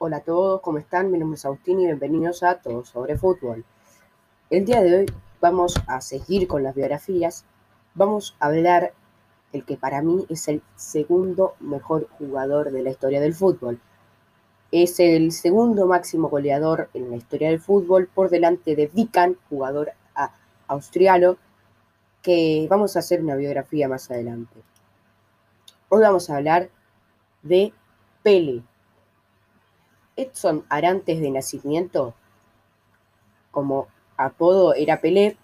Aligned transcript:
Hola 0.00 0.18
a 0.18 0.20
todos, 0.20 0.60
¿cómo 0.60 0.78
están? 0.78 1.10
Mi 1.10 1.18
nombre 1.18 1.34
es 1.34 1.44
Agustín 1.44 1.80
y 1.80 1.86
bienvenidos 1.86 2.44
a 2.44 2.60
Todos 2.60 2.90
sobre 2.90 3.18
Fútbol. 3.18 3.64
El 4.48 4.64
día 4.64 4.80
de 4.80 4.96
hoy 4.96 5.06
vamos 5.40 5.74
a 5.88 6.00
seguir 6.00 6.46
con 6.46 6.62
las 6.62 6.76
biografías. 6.76 7.44
Vamos 7.96 8.36
a 8.38 8.46
hablar 8.46 8.92
del 9.52 9.64
que 9.64 9.76
para 9.76 10.00
mí 10.00 10.24
es 10.28 10.46
el 10.46 10.62
segundo 10.76 11.56
mejor 11.58 12.08
jugador 12.10 12.70
de 12.70 12.84
la 12.84 12.90
historia 12.90 13.20
del 13.20 13.34
fútbol. 13.34 13.80
Es 14.70 15.00
el 15.00 15.32
segundo 15.32 15.88
máximo 15.88 16.28
goleador 16.28 16.90
en 16.94 17.10
la 17.10 17.16
historia 17.16 17.48
del 17.48 17.58
fútbol 17.58 18.06
por 18.06 18.30
delante 18.30 18.76
de 18.76 18.86
Vican, 18.86 19.36
jugador 19.48 19.94
austrialo, 20.68 21.38
que 22.22 22.68
vamos 22.70 22.94
a 22.94 23.00
hacer 23.00 23.20
una 23.20 23.34
biografía 23.34 23.88
más 23.88 24.08
adelante. 24.12 24.62
Hoy 25.88 26.02
vamos 26.02 26.30
a 26.30 26.36
hablar 26.36 26.70
de 27.42 27.72
Pele, 28.22 28.62
Edson 30.18 30.64
Arantes 30.68 31.20
de 31.20 31.30
nacimiento, 31.30 32.12
como 33.52 33.86
apodo 34.16 34.74
era 34.74 35.00
Pelé, 35.00 35.36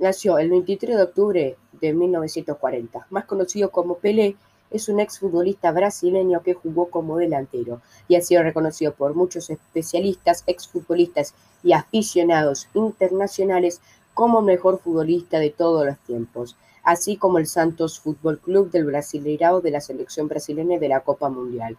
nació 0.00 0.38
el 0.38 0.50
23 0.50 0.96
de 0.96 1.02
octubre 1.04 1.56
de 1.70 1.92
1940. 1.92 3.06
Más 3.10 3.26
conocido 3.26 3.70
como 3.70 3.98
Pelé, 3.98 4.34
es 4.72 4.88
un 4.88 4.98
exfutbolista 4.98 5.70
brasileño 5.70 6.42
que 6.42 6.54
jugó 6.54 6.90
como 6.90 7.16
delantero 7.16 7.80
y 8.08 8.16
ha 8.16 8.22
sido 8.22 8.42
reconocido 8.42 8.92
por 8.92 9.14
muchos 9.14 9.50
especialistas, 9.50 10.42
exfutbolistas 10.48 11.34
y 11.62 11.72
aficionados 11.72 12.68
internacionales 12.74 13.80
como 14.14 14.42
mejor 14.42 14.80
futbolista 14.80 15.38
de 15.38 15.50
todos 15.50 15.86
los 15.86 15.98
tiempos, 15.98 16.56
así 16.82 17.16
como 17.16 17.38
el 17.38 17.46
Santos 17.46 18.00
Fútbol 18.00 18.40
Club 18.40 18.72
del 18.72 18.86
Brasileirao 18.86 19.60
de 19.60 19.70
la 19.70 19.80
selección 19.80 20.26
brasileña 20.26 20.80
de 20.80 20.88
la 20.88 21.02
Copa 21.02 21.28
Mundial. 21.28 21.78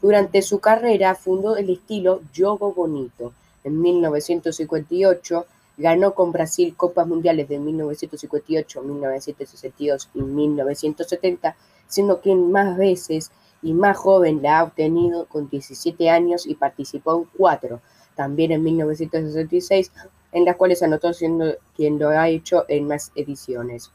Durante 0.00 0.42
su 0.42 0.60
carrera 0.60 1.16
fundó 1.16 1.56
el 1.56 1.70
estilo 1.70 2.20
Jogo 2.36 2.72
Bonito. 2.72 3.32
En 3.64 3.80
1958 3.80 5.46
ganó 5.76 6.14
con 6.14 6.30
Brasil 6.30 6.74
Copas 6.76 7.06
Mundiales 7.06 7.48
de 7.48 7.58
1958, 7.58 8.82
1962 8.82 10.08
y 10.14 10.22
1970, 10.22 11.56
siendo 11.88 12.20
quien 12.20 12.52
más 12.52 12.76
veces 12.76 13.32
y 13.60 13.72
más 13.72 13.96
joven 13.96 14.40
la 14.40 14.60
ha 14.60 14.64
obtenido 14.64 15.26
con 15.26 15.48
17 15.48 16.08
años 16.10 16.46
y 16.46 16.54
participó 16.54 17.16
en 17.16 17.28
cuatro, 17.36 17.80
también 18.14 18.52
en 18.52 18.62
1966, 18.62 19.90
en 20.30 20.44
las 20.44 20.54
cuales 20.54 20.82
anotó 20.84 21.12
siendo 21.12 21.56
quien 21.74 21.98
lo 21.98 22.10
ha 22.10 22.28
hecho 22.28 22.64
en 22.68 22.86
más 22.86 23.10
ediciones. 23.16 23.90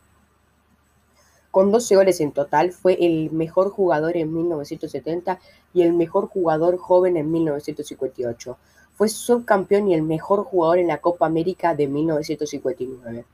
Con 1.53 1.71
12 1.71 1.97
goles 1.97 2.19
en 2.19 2.31
total, 2.31 2.71
fue 2.71 2.97
el 2.99 3.29
mejor 3.29 3.69
jugador 3.69 4.17
en 4.17 4.33
1970 4.33 5.39
y 5.71 5.83
el 5.83 5.93
mejor 5.93 6.27
jugador 6.27 6.79
joven 6.79 7.15
en 7.15 7.31
1958. 7.31 8.57
Fue 8.95 9.07
subcampeón 9.07 9.87
y 9.87 9.93
el 9.93 10.01
mejor 10.01 10.45
jugador 10.45 10.79
en 10.79 10.87
la 10.87 10.97
Copa 10.97 11.27
América 11.27 11.75
de 11.75 11.85
1959. 11.85 13.25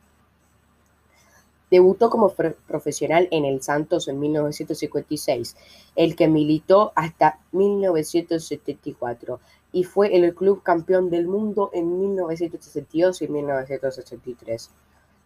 Debutó 1.72 2.10
como 2.10 2.34
profesional 2.68 3.30
en 3.32 3.46
el 3.46 3.62
Santos 3.62 4.10
en 4.10 4.20
1956, 4.20 5.56
el 5.96 6.18
que 6.18 6.28
militó 6.28 6.92
hasta 6.96 7.40
1974 7.54 9.40
y 9.72 9.86
fue 9.86 10.14
el 10.14 10.36
club 10.36 10.62
campeón 10.62 11.10
del 11.10 11.26
mundo 11.26 11.70
en 11.72 11.98
1962 11.98 13.22
y 13.22 13.30
1963 13.30 14.72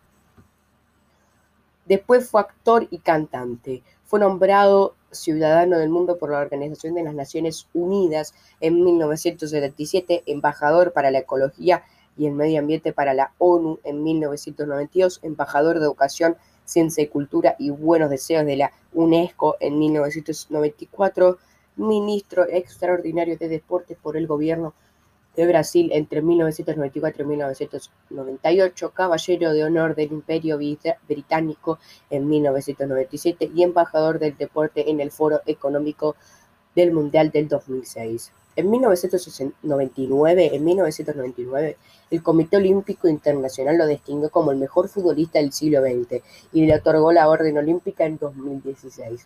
Después 1.85 2.29
fue 2.29 2.41
actor 2.41 2.87
y 2.91 2.99
cantante. 2.99 3.81
Fue 4.03 4.19
nombrado 4.19 4.95
Ciudadano 5.11 5.79
del 5.79 5.89
Mundo 5.89 6.17
por 6.17 6.31
la 6.31 6.39
Organización 6.39 6.93
de 6.93 7.03
las 7.03 7.15
Naciones 7.15 7.67
Unidas 7.73 8.33
en 8.59 8.83
1977, 8.83 10.23
embajador 10.27 10.93
para 10.93 11.09
la 11.09 11.19
ecología 11.19 11.83
y 12.15 12.27
el 12.27 12.33
medio 12.33 12.59
ambiente 12.59 12.93
para 12.93 13.13
la 13.13 13.33
ONU 13.37 13.79
en 13.83 14.03
1992, 14.03 15.19
embajador 15.23 15.79
de 15.79 15.85
educación, 15.85 16.37
ciencia 16.65 17.03
y 17.03 17.07
cultura 17.07 17.55
y 17.57 17.71
buenos 17.71 18.09
deseos 18.09 18.45
de 18.45 18.57
la 18.57 18.71
UNESCO 18.93 19.55
en 19.59 19.79
1994, 19.79 21.39
ministro 21.79 22.45
extraordinario 22.47 23.37
de 23.37 23.47
Deportes 23.47 23.97
por 24.01 24.17
el 24.17 24.27
gobierno 24.27 24.73
de 25.35 25.47
Brasil 25.47 25.89
entre 25.93 26.21
1994 26.21 27.23
y 27.23 27.27
1998, 27.27 28.91
caballero 28.91 29.53
de 29.53 29.63
honor 29.63 29.95
del 29.95 30.11
Imperio 30.11 30.59
Británico 31.07 31.79
en 32.09 32.27
1997 32.27 33.51
y 33.55 33.63
embajador 33.63 34.19
del 34.19 34.35
deporte 34.37 34.89
en 34.89 34.99
el 34.99 35.11
Foro 35.11 35.41
Económico 35.45 36.15
del 36.75 36.91
Mundial 36.91 37.31
del 37.31 37.47
2006. 37.47 38.31
En 38.55 38.69
1999, 38.69 40.49
en 40.53 40.65
1999, 40.65 41.77
el 42.11 42.23
Comité 42.23 42.57
Olímpico 42.57 43.07
Internacional 43.07 43.77
lo 43.77 43.87
distinguió 43.87 44.29
como 44.29 44.51
el 44.51 44.57
mejor 44.57 44.89
futbolista 44.89 45.39
del 45.39 45.53
siglo 45.53 45.81
XX 45.81 46.21
y 46.51 46.65
le 46.65 46.75
otorgó 46.75 47.13
la 47.13 47.29
Orden 47.29 47.57
Olímpica 47.57 48.05
en 48.05 48.17
2016. 48.17 49.25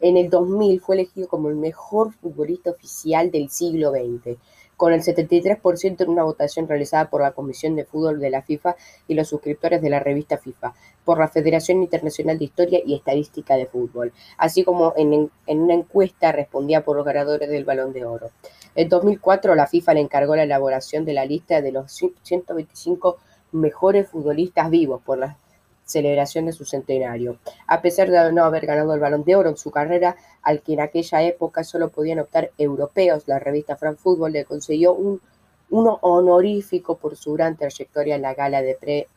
En 0.00 0.16
el 0.16 0.28
2000 0.28 0.80
fue 0.80 0.96
elegido 0.96 1.26
como 1.26 1.48
el 1.48 1.56
mejor 1.56 2.12
futbolista 2.12 2.70
oficial 2.70 3.30
del 3.30 3.48
siglo 3.48 3.92
XX, 3.92 4.36
con 4.76 4.92
el 4.92 5.02
73% 5.02 6.02
en 6.02 6.10
una 6.10 6.22
votación 6.22 6.68
realizada 6.68 7.08
por 7.08 7.22
la 7.22 7.32
Comisión 7.32 7.76
de 7.76 7.86
Fútbol 7.86 8.20
de 8.20 8.30
la 8.30 8.42
FIFA 8.42 8.76
y 9.08 9.14
los 9.14 9.28
suscriptores 9.28 9.80
de 9.80 9.88
la 9.88 10.00
revista 10.00 10.36
FIFA, 10.36 10.74
por 11.04 11.18
la 11.18 11.28
Federación 11.28 11.82
Internacional 11.82 12.38
de 12.38 12.44
Historia 12.44 12.80
y 12.84 12.94
Estadística 12.94 13.56
de 13.56 13.66
Fútbol, 13.66 14.12
así 14.36 14.64
como 14.64 14.92
en, 14.96 15.30
una 15.46 15.74
encuesta 15.74 16.30
respondida 16.32 16.82
por 16.82 16.96
los 16.96 17.06
ganadores 17.06 17.48
del 17.48 17.64
Balón 17.64 17.92
de 17.92 18.04
Oro. 18.04 18.30
En 18.74 18.90
2004 18.90 19.54
la 19.54 19.66
FIFA 19.66 19.94
le 19.94 20.00
encargó 20.00 20.36
la 20.36 20.42
elaboración 20.42 21.06
de 21.06 21.14
la 21.14 21.24
lista 21.24 21.62
de 21.62 21.72
los 21.72 21.90
125 22.22 23.16
mejores 23.52 24.08
futbolistas 24.08 24.68
vivos 24.68 25.00
por 25.02 25.16
la 25.16 25.38
celebración 25.86 26.44
de 26.44 26.52
su 26.52 26.66
centenario. 26.66 27.38
A 27.66 27.80
pesar 27.80 28.10
de 28.10 28.32
no 28.32 28.44
haber 28.44 28.66
ganado 28.66 28.92
el 28.92 29.00
Balón 29.00 29.24
de 29.24 29.36
Oro 29.36 29.48
en 29.48 29.56
su 29.56 29.70
carrera, 29.70 30.16
al 30.42 30.60
que 30.60 30.74
en 30.74 30.80
aquella 30.80 31.22
época 31.22 31.64
solo 31.64 31.88
podían 31.88 32.18
optar 32.18 32.50
europeos, 32.58 33.26
la 33.26 33.38
revista 33.38 33.76
France 33.76 34.02
Football 34.02 34.32
le 34.32 34.44
concedió 34.44 34.92
un 34.92 35.22
uno 35.70 35.98
honorífico 36.02 36.96
por 36.96 37.16
su 37.16 37.32
gran 37.32 37.56
trayectoria 37.56 38.16
en 38.16 38.22
la 38.22 38.34
gala 38.34 38.60
de 38.62 38.74
pre 38.74 39.08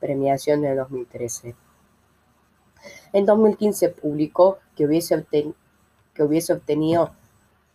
premiación 0.00 0.62
de 0.62 0.74
2013. 0.74 1.54
En 3.12 3.26
2015 3.26 3.90
publicó 3.90 4.58
que 4.76 4.86
hubiese 4.86 5.16
obtenido 6.52 7.10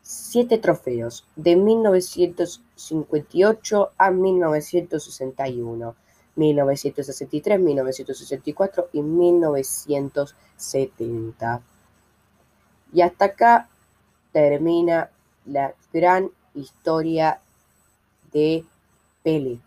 siete 0.01 0.57
trofeos 0.57 1.27
de 1.35 1.57
1958 1.57 3.91
a 3.97 4.11
1961 4.11 5.95
1963, 6.35 7.59
1964 7.59 8.89
y 8.93 9.01
1970. 9.01 11.61
Y 12.91 13.01
hasta 13.01 13.25
acá 13.25 13.69
termina 14.31 15.09
la 15.45 15.73
gran 15.91 16.29
historia 16.53 17.41
de 18.31 18.63
Pele, 19.23 19.59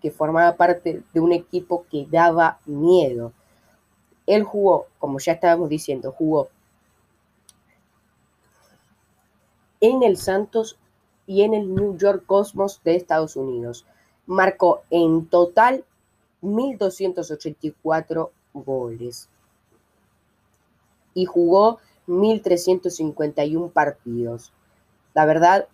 que 0.00 0.10
formaba 0.10 0.56
parte 0.56 1.02
de 1.12 1.20
un 1.20 1.32
equipo 1.32 1.86
que 1.90 2.06
daba 2.10 2.58
miedo. 2.66 3.32
Él 4.26 4.42
jugó, 4.42 4.86
como 4.98 5.18
ya 5.18 5.32
estábamos 5.32 5.68
diciendo, 5.68 6.12
jugó 6.12 6.48
en 9.80 10.02
el 10.02 10.16
Santos 10.16 10.78
y 11.26 11.42
en 11.42 11.52
el 11.52 11.74
New 11.74 11.98
York 11.98 12.24
Cosmos 12.26 12.80
de 12.84 12.96
Estados 12.96 13.36
Unidos. 13.36 13.84
Marcó 14.26 14.82
en 14.88 15.26
total 15.26 15.84
1.284 16.44 18.30
goles 18.52 19.30
y 21.14 21.24
jugó 21.24 21.78
1.351 22.06 23.72
partidos. 23.72 24.52
La 25.14 25.24
verdad, 25.24 25.68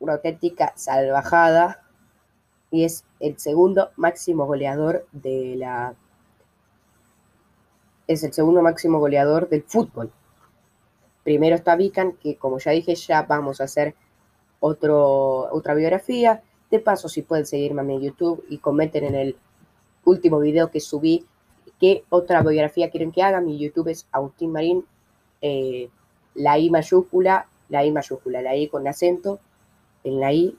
una 0.00 0.14
auténtica 0.14 0.72
salvajada 0.76 1.82
y 2.70 2.84
es 2.84 3.04
el 3.20 3.38
segundo 3.38 3.90
máximo 3.96 4.46
goleador 4.46 5.06
de 5.12 5.54
la 5.56 5.94
es 8.06 8.22
el 8.22 8.32
segundo 8.32 8.62
máximo 8.62 8.98
goleador 9.00 9.48
del 9.48 9.62
fútbol. 9.64 10.12
Primero 11.24 11.56
está 11.56 11.74
Vican, 11.74 12.12
que 12.12 12.36
como 12.36 12.58
ya 12.58 12.70
dije, 12.70 12.94
ya 12.94 13.22
vamos 13.22 13.60
a 13.60 13.64
hacer 13.64 13.96
otro, 14.60 15.52
otra 15.52 15.74
biografía. 15.74 16.42
De 16.70 16.80
paso, 16.80 17.08
si 17.08 17.22
pueden 17.22 17.46
seguirme 17.46 17.82
en 17.94 18.00
YouTube 18.00 18.44
y 18.48 18.58
comenten 18.58 19.04
en 19.04 19.14
el 19.14 19.36
último 20.04 20.38
video 20.40 20.70
que 20.70 20.80
subí 20.80 21.24
qué 21.78 22.04
otra 22.08 22.42
biografía 22.42 22.90
quieren 22.90 23.12
que 23.12 23.22
haga. 23.22 23.40
Mi 23.40 23.58
YouTube 23.58 23.88
es 23.88 24.06
Agustín 24.12 24.52
Marín, 24.52 24.84
eh, 25.42 25.88
la 26.34 26.58
I 26.58 26.70
mayúscula, 26.70 27.46
la 27.68 27.84
I 27.84 27.92
mayúscula, 27.92 28.42
la 28.42 28.56
I 28.56 28.68
con 28.68 28.86
acento, 28.86 29.40
en 30.04 30.20
la 30.20 30.32
I, 30.32 30.56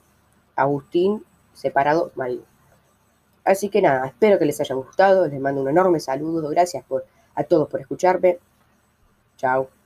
Agustín, 0.56 1.24
separado, 1.52 2.12
Marín. 2.14 2.42
Así 3.44 3.68
que 3.70 3.80
nada, 3.80 4.06
espero 4.06 4.38
que 4.38 4.44
les 4.44 4.60
haya 4.60 4.74
gustado, 4.74 5.26
les 5.26 5.40
mando 5.40 5.62
un 5.62 5.68
enorme 5.68 6.00
saludo, 6.00 6.48
gracias 6.50 6.84
por, 6.84 7.06
a 7.34 7.44
todos 7.44 7.68
por 7.68 7.80
escucharme. 7.80 8.38
Chao. 9.36 9.77